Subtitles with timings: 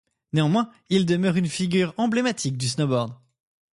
[0.33, 3.13] Néanmoins, il demeure une figure emblématique du snowboard.